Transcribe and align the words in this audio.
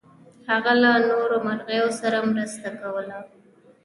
هغه 0.49 0.73
له 0.81 0.91
نورو 1.09 1.37
مرغیو 1.47 1.87
سره 1.99 2.17
مرسته 2.33 2.67
کوله. 2.79 3.17